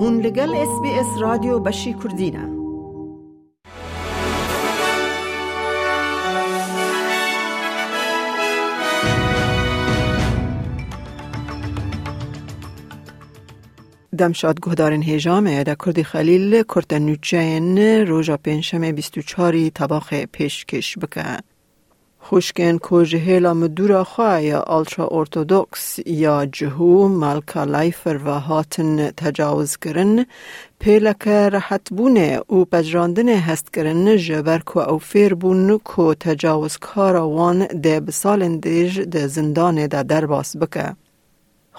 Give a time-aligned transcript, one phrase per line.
[0.00, 2.48] هون لگل اس بی اس رادیو بشی کردینه
[14.18, 21.38] دمشاد گهدارن هیجام در کردی خلیل کرد نوچین روژا پنشم 24 طباخ پیشکش بکه.
[22.28, 29.76] خوشکن کو جهیلا مدورا خواه یا آلترا ارتودکس یا جهو مالکا لایفر و هاتن تجاوز
[29.76, 30.26] کرن
[30.80, 37.28] پیلک راحت بونه او پجراندن هست کرن جبر کو او فیر بون کو تجاوز کارا
[37.28, 41.07] وان ده بسالن دیج ده زندان ده درباس بکه.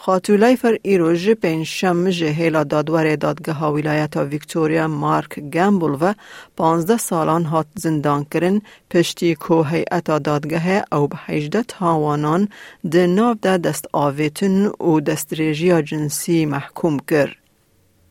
[0.00, 6.14] خاتولای فر ایروژ پنجشم جهیلا دادور دادگاه ولایت ویکتوریا مارک گمبل و
[6.56, 12.48] پانزده سالان هات زندان کرن پشتی کو هیئت دادگاه او به هجده تاوانان
[12.90, 17.36] ده ناو ده دست آویتن و دست ریجیا جنسی محکوم کر.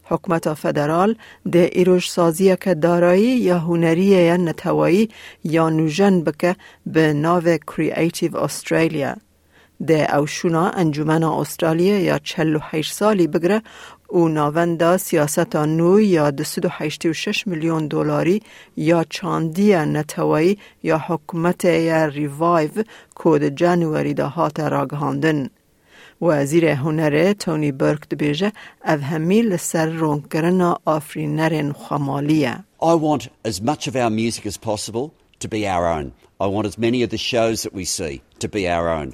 [0.03, 1.16] حکمت فدرال
[1.51, 5.09] ده ایروژ سازی که دارایی یا هنری یا نتوایی
[5.44, 9.27] یا نوژن بکه به ناو کریئیتیو استرالیا.
[9.88, 13.61] ده اوشونا انجمن استرالیا یا 48 سالی بگره
[14.09, 18.42] او ناوندا سیاست نو یا 286 میلیون دلاری
[18.78, 22.84] یا چاندی نتوایی یا حکومت یا ریوایو
[23.16, 25.50] کود جانوری ده هات راگهاندن.
[26.22, 28.52] وزیر هنر تونی برک دبیجه
[28.86, 32.64] او همی لسر رون کرنا آفرینرین خمالیه.
[32.81, 36.14] I want as much of our music as possible to be our own.
[36.39, 39.14] I want as many of the shows that we see to be our own.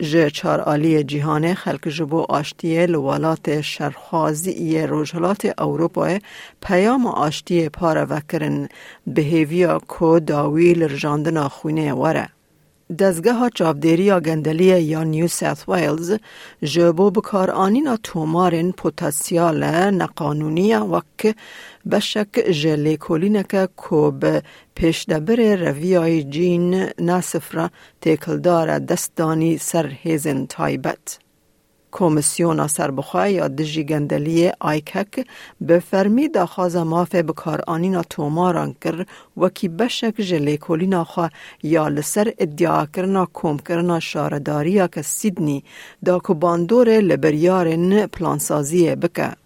[0.00, 6.18] جه چار آلی جهان خلق جبو آشتی لوالات شرخوازی روژلات اوروپا
[6.60, 8.68] پیام آشتی پار وکرن
[9.06, 12.28] بهیویا کو داویل رجاندنا خونه وره.
[12.90, 16.12] دزگاه چاودیری گندلی یا نیو ساث ویلز
[16.62, 21.36] جبو بکار آنینا تومارن پوتاسیال نقانونی وک
[21.90, 24.42] بشک جلی کولینک کو به
[24.74, 31.23] پیش دبر رویای جین ناسفرا تکلدار دستانی سر هیزن تایبت.
[31.96, 35.26] کمیسیون سربخواه یا دجی گندلی آیکک
[35.60, 39.06] به فرمی داخواز مافه بکار آنینا توماران کر
[39.36, 41.30] وکی بشک جلی کولینا خواه
[41.62, 45.64] یا لسر ادعا کرنا کوم کرنا شارداریا که سیدنی
[46.04, 49.43] دا کو باندور لبریارن پلانسازی بکه.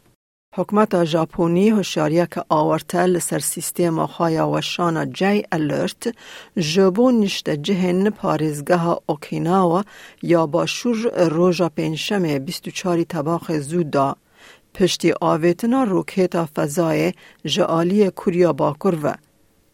[0.58, 6.14] حکمت ژاپنی هوشیاریه که آورته لسر سیستم خایا و شانا جی الرت
[6.56, 9.84] جبو نشته جهن پارزگاه اوکیناوا
[10.22, 14.16] یا با شور روژا پنشم 24 طباق زودا.
[14.74, 17.12] پشتی آویتنا روکیتا فضای
[17.44, 19.14] جعالی کوریا باکر و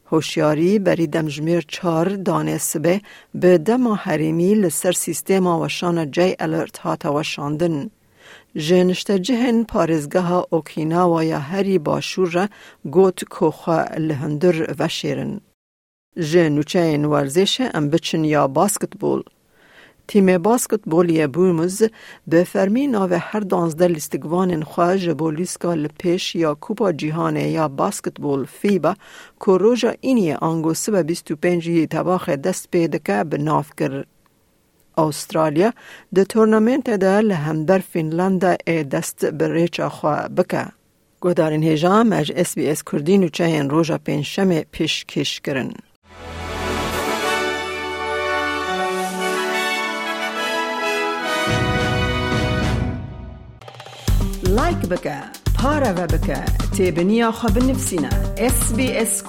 [0.07, 3.01] هوشیاری بری دمجمیر چار دانه سبه
[3.35, 7.23] به دما حریمی لسر سیستم و شانا جی الرت هاتا و
[8.57, 8.85] شاندن.
[8.87, 12.49] جنشت جهن پارزگاه اوکینا یا هری باشور
[12.91, 15.41] گوت کوخا لهندر و شیرن.
[16.17, 19.23] جنوچه این ورزش ام بچن یا باسکتبول.
[20.09, 21.83] تیم باسکتبولی بومز
[22.29, 28.95] به فرمی ناو هر دانزده لیستگوان خواه بولیسکا لپیش یا کوپا جیهان یا باسکتبول فیبا
[29.41, 34.14] که روژا اینی آنگو سبه بیستو پنجی تباخ دست پیدکه به ناف کرد.
[34.99, 35.73] استرالیا
[36.15, 40.67] د تورنمنت ده لهمبر فنلند ای دست بریچا خوا بکه.
[41.21, 43.31] گودارین هجام اج اس بی اس کردین
[43.71, 45.73] و پنشم پیش کش کرن.
[54.49, 55.17] لایک بکه
[55.59, 56.45] پارا و بکه
[56.77, 59.23] تیبنیا خواب نفسینا اس بی اس